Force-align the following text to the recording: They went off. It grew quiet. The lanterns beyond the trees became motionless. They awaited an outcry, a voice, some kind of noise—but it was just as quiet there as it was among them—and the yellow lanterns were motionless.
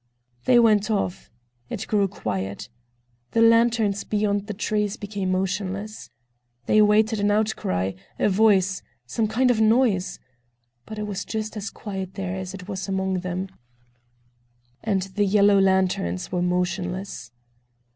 They 0.45 0.57
went 0.57 0.89
off. 0.89 1.29
It 1.69 1.85
grew 1.87 2.07
quiet. 2.07 2.69
The 3.33 3.41
lanterns 3.43 4.03
beyond 4.03 4.47
the 4.47 4.53
trees 4.55 4.97
became 4.97 5.29
motionless. 5.31 6.09
They 6.65 6.79
awaited 6.79 7.19
an 7.19 7.29
outcry, 7.29 7.91
a 8.17 8.27
voice, 8.27 8.81
some 9.05 9.27
kind 9.27 9.51
of 9.51 9.61
noise—but 9.61 10.97
it 10.97 11.05
was 11.05 11.23
just 11.23 11.55
as 11.55 11.69
quiet 11.69 12.15
there 12.15 12.35
as 12.35 12.55
it 12.55 12.67
was 12.67 12.87
among 12.89 13.19
them—and 13.19 15.03
the 15.03 15.23
yellow 15.25 15.59
lanterns 15.59 16.31
were 16.31 16.41
motionless. 16.41 17.31